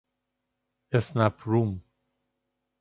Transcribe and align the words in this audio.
اسنپ 0.91 1.35
روم 1.49 1.83